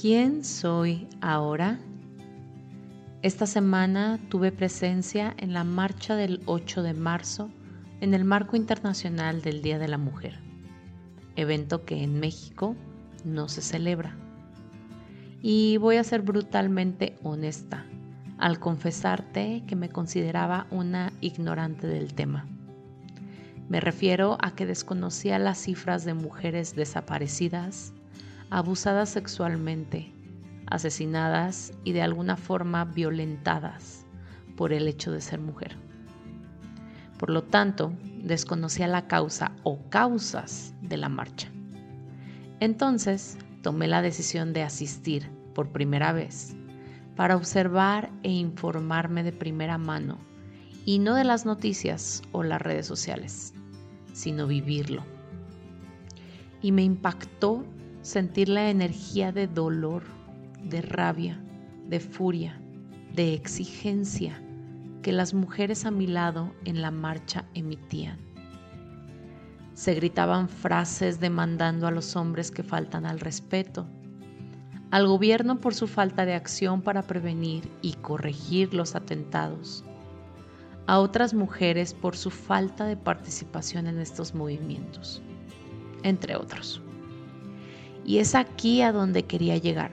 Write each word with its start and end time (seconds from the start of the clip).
¿Quién 0.00 0.44
soy 0.44 1.08
ahora? 1.20 1.80
Esta 3.22 3.46
semana 3.46 4.20
tuve 4.28 4.52
presencia 4.52 5.34
en 5.38 5.52
la 5.52 5.64
marcha 5.64 6.14
del 6.14 6.40
8 6.46 6.84
de 6.84 6.94
marzo 6.94 7.50
en 8.00 8.14
el 8.14 8.24
marco 8.24 8.54
internacional 8.54 9.42
del 9.42 9.60
Día 9.60 9.80
de 9.80 9.88
la 9.88 9.98
Mujer, 9.98 10.38
evento 11.34 11.84
que 11.84 12.00
en 12.00 12.20
México 12.20 12.76
no 13.24 13.48
se 13.48 13.60
celebra. 13.60 14.14
Y 15.42 15.78
voy 15.78 15.96
a 15.96 16.04
ser 16.04 16.22
brutalmente 16.22 17.16
honesta 17.24 17.84
al 18.38 18.60
confesarte 18.60 19.64
que 19.66 19.74
me 19.74 19.88
consideraba 19.88 20.68
una 20.70 21.12
ignorante 21.20 21.88
del 21.88 22.14
tema. 22.14 22.46
Me 23.68 23.80
refiero 23.80 24.38
a 24.40 24.54
que 24.54 24.64
desconocía 24.64 25.40
las 25.40 25.58
cifras 25.58 26.04
de 26.04 26.14
mujeres 26.14 26.76
desaparecidas, 26.76 27.94
abusadas 28.50 29.10
sexualmente, 29.10 30.12
asesinadas 30.66 31.72
y 31.84 31.92
de 31.92 32.02
alguna 32.02 32.36
forma 32.36 32.84
violentadas 32.84 34.06
por 34.56 34.72
el 34.72 34.88
hecho 34.88 35.12
de 35.12 35.20
ser 35.20 35.40
mujer. 35.40 35.76
Por 37.18 37.30
lo 37.30 37.42
tanto, 37.42 37.92
desconocía 38.22 38.86
la 38.86 39.06
causa 39.06 39.52
o 39.64 39.78
causas 39.90 40.74
de 40.82 40.96
la 40.96 41.08
marcha. 41.08 41.48
Entonces, 42.60 43.38
tomé 43.62 43.88
la 43.88 44.02
decisión 44.02 44.52
de 44.52 44.62
asistir 44.62 45.30
por 45.54 45.70
primera 45.70 46.12
vez 46.12 46.54
para 47.16 47.36
observar 47.36 48.10
e 48.22 48.30
informarme 48.30 49.24
de 49.24 49.32
primera 49.32 49.78
mano 49.78 50.18
y 50.84 51.00
no 51.00 51.14
de 51.14 51.24
las 51.24 51.44
noticias 51.44 52.22
o 52.32 52.44
las 52.44 52.62
redes 52.62 52.86
sociales, 52.86 53.52
sino 54.12 54.46
vivirlo. 54.46 55.02
Y 56.62 56.72
me 56.72 56.82
impactó 56.82 57.64
sentir 58.02 58.48
la 58.48 58.70
energía 58.70 59.32
de 59.32 59.46
dolor, 59.46 60.04
de 60.62 60.82
rabia, 60.82 61.40
de 61.86 62.00
furia, 62.00 62.60
de 63.14 63.34
exigencia 63.34 64.42
que 65.02 65.12
las 65.12 65.34
mujeres 65.34 65.84
a 65.84 65.90
mi 65.90 66.06
lado 66.06 66.52
en 66.64 66.82
la 66.82 66.90
marcha 66.90 67.44
emitían. 67.54 68.18
Se 69.74 69.94
gritaban 69.94 70.48
frases 70.48 71.20
demandando 71.20 71.86
a 71.86 71.90
los 71.90 72.16
hombres 72.16 72.50
que 72.50 72.62
faltan 72.62 73.06
al 73.06 73.20
respeto, 73.20 73.86
al 74.90 75.06
gobierno 75.06 75.60
por 75.60 75.74
su 75.74 75.86
falta 75.86 76.24
de 76.24 76.34
acción 76.34 76.82
para 76.82 77.02
prevenir 77.02 77.70
y 77.82 77.94
corregir 77.94 78.74
los 78.74 78.94
atentados, 78.94 79.84
a 80.86 80.98
otras 80.98 81.34
mujeres 81.34 81.92
por 81.92 82.16
su 82.16 82.30
falta 82.30 82.86
de 82.86 82.96
participación 82.96 83.86
en 83.86 83.98
estos 83.98 84.34
movimientos, 84.34 85.22
entre 86.02 86.34
otros. 86.36 86.82
Y 88.08 88.20
es 88.20 88.34
aquí 88.34 88.80
a 88.80 88.90
donde 88.90 89.26
quería 89.26 89.58
llegar. 89.58 89.90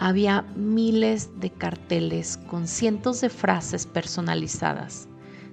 Había 0.00 0.42
miles 0.56 1.30
de 1.38 1.50
carteles 1.50 2.36
con 2.36 2.66
cientos 2.66 3.20
de 3.20 3.30
frases 3.30 3.86
personalizadas, 3.86 5.06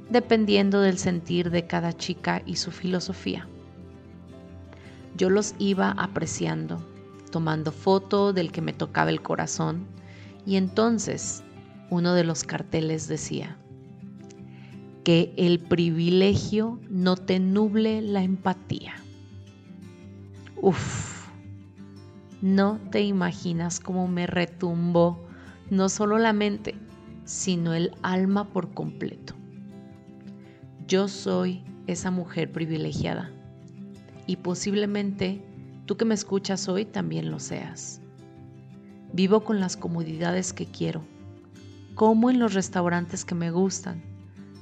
dependiendo 0.10 0.82
del 0.82 0.98
sentir 0.98 1.52
de 1.52 1.68
cada 1.68 1.94
chica 1.94 2.42
y 2.48 2.56
su 2.56 2.72
filosofía. 2.72 3.48
Yo 5.16 5.30
los 5.30 5.54
iba 5.60 5.92
apreciando, 5.92 6.84
tomando 7.30 7.72
foto 7.72 8.34
del 8.34 8.52
que 8.52 8.64
me 8.64 8.74
tocaba 8.74 9.12
el 9.12 9.22
corazón, 9.22 9.86
y 10.44 10.56
entonces 10.56 11.44
uno 11.92 12.16
de 12.16 12.24
los 12.24 12.46
carteles 12.46 13.08
decía, 13.08 13.60
que 15.04 15.36
el 15.38 15.60
privilegio 15.60 16.80
no 16.90 17.16
te 17.16 17.40
nuble 17.40 18.02
la 18.02 18.24
empatía. 18.24 18.96
Uf 20.60 21.17
no 22.42 22.80
te 22.92 23.02
imaginas 23.02 23.80
cómo 23.80 24.08
me 24.08 24.28
retumbó 24.28 25.26
no 25.70 25.90
solo 25.90 26.18
la 26.18 26.34
mente, 26.34 26.76
sino 27.26 27.74
el 27.74 27.92
alma 28.04 28.46
por 28.46 28.74
completo. 28.74 29.34
Yo 30.88 31.08
soy 31.08 31.64
esa 31.88 32.12
mujer 32.12 32.52
privilegiada 32.52 33.32
y 34.28 34.38
posiblemente 34.38 35.44
tú 35.86 35.98
que 35.98 36.06
me 36.06 36.14
escuchas 36.14 36.68
hoy 36.70 36.86
también 36.86 37.32
lo 37.32 37.40
seas. 37.40 38.02
Vivo 39.14 39.44
con 39.44 39.60
las 39.60 39.76
comodidades 39.76 40.54
que 40.54 40.66
quiero, 40.66 41.04
como 41.96 42.30
en 42.30 42.40
los 42.40 42.54
restaurantes 42.54 43.26
que 43.26 43.36
me 43.36 43.52
gustan. 43.52 44.04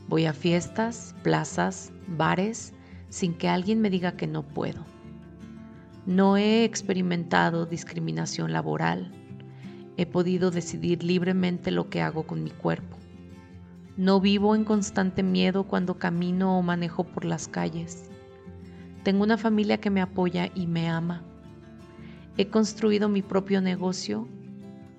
Voy 0.08 0.26
a 0.26 0.34
fiestas, 0.34 1.16
plazas, 1.24 1.92
bares, 2.08 2.74
sin 3.10 3.34
que 3.34 3.50
alguien 3.50 3.82
me 3.82 3.90
diga 3.90 4.16
que 4.16 4.28
no 4.28 4.44
puedo. 4.44 4.86
No 6.06 6.38
he 6.38 6.64
experimentado 6.66 7.66
discriminación 7.66 8.54
laboral. 8.54 9.12
He 9.98 10.06
podido 10.06 10.52
decidir 10.52 11.04
libremente 11.04 11.72
lo 11.72 11.90
que 11.90 12.00
hago 12.00 12.28
con 12.28 12.44
mi 12.44 12.52
cuerpo. 12.52 12.96
No 13.98 14.20
vivo 14.20 14.54
en 14.54 14.66
constante 14.66 15.24
miedo 15.24 15.64
cuando 15.64 15.98
camino 15.98 16.60
o 16.60 16.62
manejo 16.62 17.06
por 17.06 17.26
las 17.26 17.48
calles. 17.48 18.12
Tengo 19.02 19.24
una 19.24 19.40
familia 19.40 19.80
que 19.80 19.90
me 19.90 20.00
apoya 20.00 20.52
y 20.54 20.68
me 20.68 20.88
ama. 20.90 21.24
He 22.38 22.50
construido 22.50 23.10
mi 23.10 23.24
propio 23.24 23.60
negocio 23.60 24.28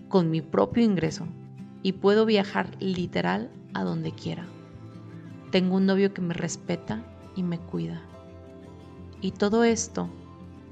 con 0.08 0.28
mi 0.28 0.40
propio 0.40 0.82
ingreso 0.82 1.28
y 1.84 1.92
puedo 1.92 2.26
viajar 2.26 2.70
literal 2.80 3.52
a 3.74 3.84
donde 3.84 4.10
quiera. 4.10 4.44
Tengo 5.52 5.76
un 5.76 5.86
novio 5.86 6.12
que 6.12 6.22
me 6.22 6.34
respeta 6.34 7.04
y 7.36 7.44
me 7.44 7.60
cuida. 7.60 8.02
Y 9.20 9.30
todo 9.30 9.62
esto 9.62 10.10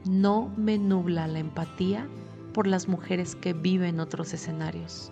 no 0.04 0.52
me 0.56 0.78
nubla 0.78 1.26
la 1.26 1.38
empatía 1.38 2.06
por 2.52 2.66
las 2.66 2.88
mujeres 2.88 3.34
que 3.34 3.52
viven 3.52 4.00
otros 4.00 4.32
escenarios. 4.34 5.10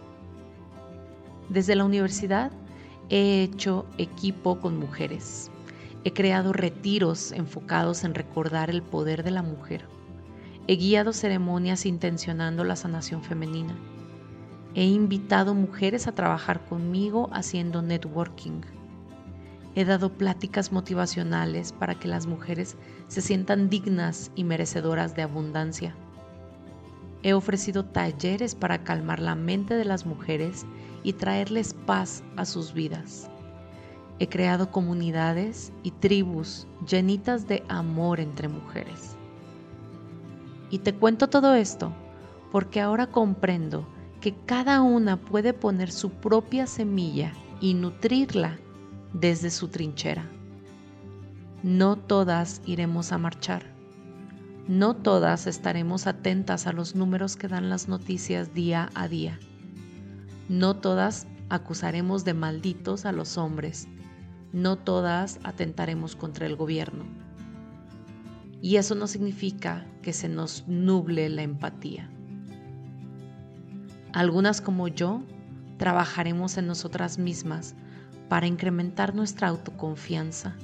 Desde 1.48 1.74
la 1.74 1.84
universidad 1.84 2.52
he 3.08 3.42
hecho 3.42 3.86
equipo 3.98 4.60
con 4.60 4.78
mujeres. 4.78 5.50
He 6.04 6.12
creado 6.12 6.52
retiros 6.52 7.32
enfocados 7.32 8.04
en 8.04 8.14
recordar 8.14 8.70
el 8.70 8.82
poder 8.82 9.22
de 9.22 9.30
la 9.30 9.42
mujer. 9.42 9.86
He 10.66 10.76
guiado 10.76 11.12
ceremonias 11.12 11.86
intencionando 11.86 12.64
la 12.64 12.76
sanación 12.76 13.22
femenina. 13.22 13.74
He 14.74 14.84
invitado 14.84 15.54
mujeres 15.54 16.06
a 16.06 16.12
trabajar 16.12 16.64
conmigo 16.66 17.28
haciendo 17.32 17.82
networking 17.82 18.62
He 19.74 19.86
dado 19.86 20.12
pláticas 20.12 20.70
motivacionales 20.70 21.72
para 21.72 21.94
que 21.94 22.06
las 22.06 22.26
mujeres 22.26 22.76
se 23.08 23.22
sientan 23.22 23.70
dignas 23.70 24.30
y 24.34 24.44
merecedoras 24.44 25.16
de 25.16 25.22
abundancia. 25.22 25.94
He 27.22 27.32
ofrecido 27.32 27.84
talleres 27.84 28.54
para 28.54 28.84
calmar 28.84 29.20
la 29.20 29.34
mente 29.34 29.74
de 29.74 29.86
las 29.86 30.04
mujeres 30.04 30.66
y 31.02 31.14
traerles 31.14 31.72
paz 31.72 32.22
a 32.36 32.44
sus 32.44 32.74
vidas. 32.74 33.30
He 34.18 34.28
creado 34.28 34.70
comunidades 34.70 35.72
y 35.82 35.92
tribus 35.92 36.66
llenitas 36.86 37.48
de 37.48 37.64
amor 37.68 38.20
entre 38.20 38.48
mujeres. 38.48 39.16
Y 40.68 40.80
te 40.80 40.94
cuento 40.94 41.28
todo 41.28 41.54
esto 41.54 41.94
porque 42.50 42.80
ahora 42.80 43.06
comprendo 43.06 43.86
que 44.20 44.34
cada 44.44 44.82
una 44.82 45.16
puede 45.16 45.54
poner 45.54 45.90
su 45.90 46.10
propia 46.10 46.66
semilla 46.66 47.32
y 47.60 47.74
nutrirla 47.74 48.58
desde 49.12 49.50
su 49.50 49.68
trinchera. 49.68 50.24
No 51.62 51.96
todas 51.96 52.60
iremos 52.66 53.12
a 53.12 53.18
marchar. 53.18 53.62
No 54.68 54.94
todas 54.94 55.46
estaremos 55.46 56.06
atentas 56.06 56.66
a 56.66 56.72
los 56.72 56.94
números 56.94 57.36
que 57.36 57.48
dan 57.48 57.68
las 57.68 57.88
noticias 57.88 58.54
día 58.54 58.90
a 58.94 59.08
día. 59.08 59.38
No 60.48 60.76
todas 60.76 61.26
acusaremos 61.48 62.24
de 62.24 62.34
malditos 62.34 63.04
a 63.04 63.12
los 63.12 63.38
hombres. 63.38 63.88
No 64.52 64.76
todas 64.76 65.40
atentaremos 65.44 66.16
contra 66.16 66.46
el 66.46 66.56
gobierno. 66.56 67.04
Y 68.60 68.76
eso 68.76 68.94
no 68.94 69.06
significa 69.06 69.86
que 70.02 70.12
se 70.12 70.28
nos 70.28 70.66
nuble 70.68 71.28
la 71.28 71.42
empatía. 71.42 72.08
Algunas 74.12 74.60
como 74.60 74.88
yo 74.88 75.22
trabajaremos 75.78 76.58
en 76.58 76.66
nosotras 76.66 77.18
mismas 77.18 77.74
para 78.32 78.46
incrementar 78.46 79.14
nuestra 79.14 79.48
autoconfianza, 79.48 80.56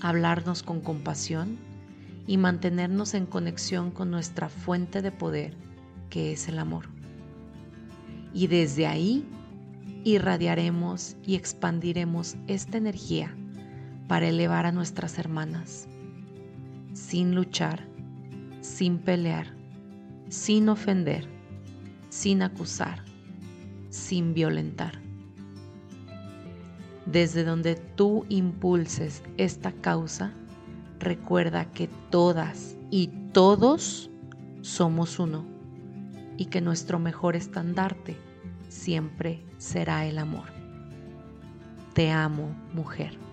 hablarnos 0.00 0.62
con 0.62 0.80
compasión 0.80 1.58
y 2.26 2.38
mantenernos 2.38 3.12
en 3.12 3.26
conexión 3.26 3.90
con 3.90 4.10
nuestra 4.10 4.48
fuente 4.48 5.02
de 5.02 5.12
poder, 5.12 5.52
que 6.08 6.32
es 6.32 6.48
el 6.48 6.58
amor. 6.58 6.86
Y 8.32 8.46
desde 8.46 8.86
ahí 8.86 9.28
irradiaremos 10.04 11.18
y 11.22 11.34
expandiremos 11.34 12.36
esta 12.46 12.78
energía 12.78 13.36
para 14.08 14.28
elevar 14.28 14.64
a 14.64 14.72
nuestras 14.72 15.18
hermanas, 15.18 15.86
sin 16.94 17.34
luchar, 17.34 17.86
sin 18.62 18.96
pelear, 18.96 19.54
sin 20.30 20.70
ofender, 20.70 21.28
sin 22.08 22.40
acusar, 22.40 23.04
sin 23.90 24.32
violentar 24.32 25.09
desde 27.10 27.44
donde 27.44 27.74
tú 27.74 28.24
impulses 28.28 29.22
esta 29.36 29.72
causa, 29.72 30.32
recuerda 30.98 31.64
que 31.66 31.88
todas 32.10 32.76
y 32.90 33.08
todos 33.32 34.10
somos 34.62 35.18
uno 35.18 35.44
y 36.36 36.46
que 36.46 36.60
nuestro 36.60 36.98
mejor 36.98 37.36
estandarte 37.36 38.16
siempre 38.68 39.44
será 39.58 40.06
el 40.06 40.18
amor. 40.18 40.46
Te 41.94 42.10
amo, 42.10 42.54
mujer. 42.72 43.29